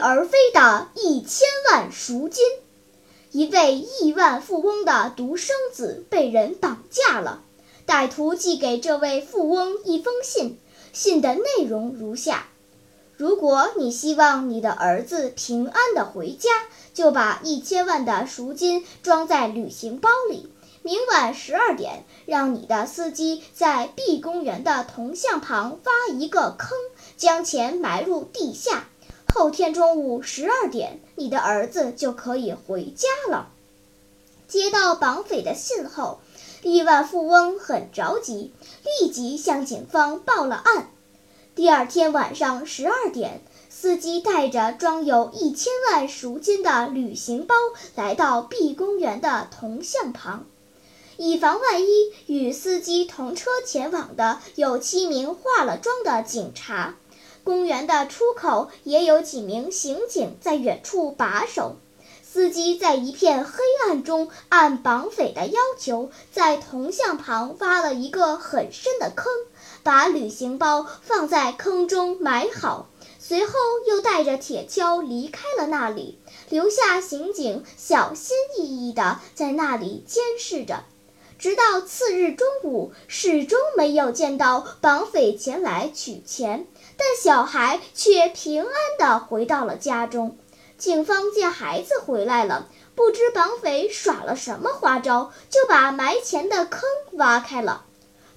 [0.00, 2.44] 而飞的一千万赎金，
[3.30, 7.42] 一位亿万富翁的独生子被人绑架了。
[7.86, 10.58] 歹徒寄给这位富翁一封信，
[10.92, 12.46] 信的内容如下：
[13.16, 16.48] 如果你希望你的儿子平安的回家，
[16.94, 20.50] 就把一千万的赎金装在旅行包里。
[20.82, 26.70] 明晚十二点，让你的司机在 B 公园的铜像旁挖一个坑，
[27.18, 28.88] 将钱埋入地下。
[29.34, 33.48] 后天中午十二点，你的儿子就可以回家了。
[34.48, 36.20] 接到绑匪的信后，
[36.62, 38.52] 亿万富翁很着急，
[39.00, 40.90] 立即向警方报了案。
[41.54, 47.54] 第二天晚上十二点，司机带着装有一千万赎金的旅行包
[47.94, 50.44] 来到 B 公园的铜像旁。
[51.16, 56.96] 以防万一，与司机同车前往的有七名化了妆的警察。
[57.44, 61.76] 公园的出口也有几名刑警在远处把守。
[62.22, 69.32] 司机在一片黑暗中，按绑匪的要求，在铜像旁挖了一个很深的坑，
[69.82, 72.86] 把旅行包放在坑中埋好。
[73.18, 73.52] 随后
[73.86, 76.18] 又带着铁锹离开了那里，
[76.48, 80.84] 留下刑警小心翼翼地在那里监视着。
[81.38, 86.66] 直到次日中午，始终没有见到绑匪前来取钱，
[87.00, 90.36] 但小孩却平安地回到了家中。
[90.76, 97.86] 警方见孩子回来了，不知绑匪耍了什么花招，就把埋钱的坑挖开了。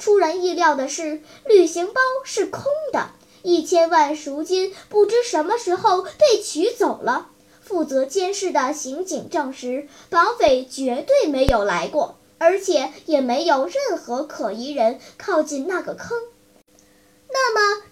[0.00, 3.10] 出人意料的是，旅行包是空的，
[3.42, 7.28] 一千万赎金不知什么时候被取走了。
[7.60, 12.16] 负责监视的刑警证实，绑匪绝对没有来过。
[12.40, 16.16] 而且也没有任何可疑人靠近那个坑。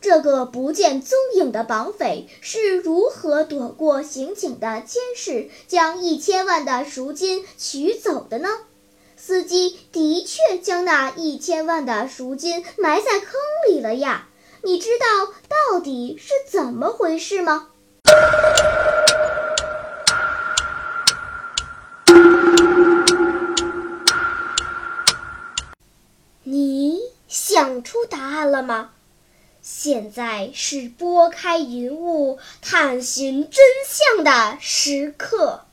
[0.09, 8.49] 这个不见踪影的绑匪是如何躲过刑警的监视，将一千万的赎金取走的呢？
[9.17, 13.33] 司机的确将那一千万的赎金埋在坑
[13.69, 14.29] 里了呀！
[14.63, 15.35] 你知道
[15.73, 17.71] 到底是怎么回事吗？
[26.45, 28.93] 你想出答案了吗？
[29.69, 35.65] 现在是拨开云雾探寻真相的时刻。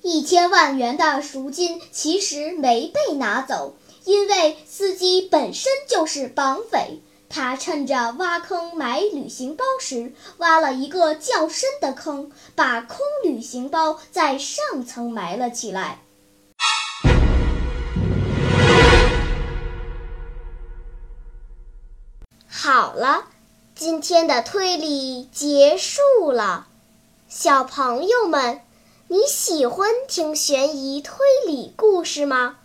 [0.00, 7.02] 一千万元的赎金其实没被拿走，因为司机本身就是绑匪。
[7.28, 16.00] 他趁着挖坑埋旅行包时，挖了一个较深的坑，把空旅行包在上层埋了起来。
[22.62, 23.24] 好了，
[23.74, 26.66] 今天的推理结束了。
[27.26, 28.60] 小朋友们，
[29.08, 31.16] 你喜欢听悬疑推
[31.46, 32.58] 理故事吗？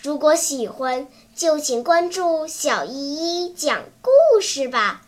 [0.00, 5.02] 如果喜欢，就请关注小依依讲故事吧。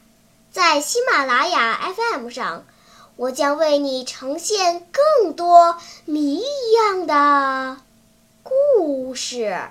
[0.51, 2.67] 在喜马拉雅 FM 上，
[3.15, 4.85] 我将为你呈现
[5.21, 7.77] 更多谜一样的
[8.43, 9.69] 故事。